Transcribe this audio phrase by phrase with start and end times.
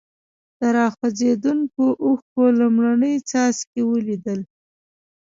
[0.59, 4.39] د را خوځېدونکو اوښکو لومړني څاڅکي ولیدل.